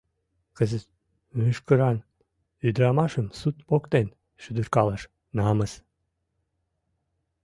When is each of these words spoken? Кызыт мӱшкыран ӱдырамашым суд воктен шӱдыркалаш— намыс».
Кызыт 0.57 0.85
мӱшкыран 1.37 1.97
ӱдырамашым 2.67 3.25
суд 3.39 3.55
воктен 3.69 4.07
шӱдыркалаш— 4.41 5.03
намыс». 5.37 5.73